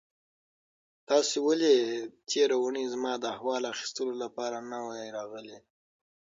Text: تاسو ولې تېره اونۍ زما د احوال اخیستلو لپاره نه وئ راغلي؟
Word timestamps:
تاسو 1.09 1.35
ولې 1.47 1.73
تېره 2.29 2.55
اونۍ 2.63 2.85
زما 2.93 3.11
د 3.19 3.23
احوال 3.35 3.63
اخیستلو 3.73 4.13
لپاره 4.23 4.57
نه 4.71 4.79
وئ 4.85 5.07
راغلي؟ 5.17 5.57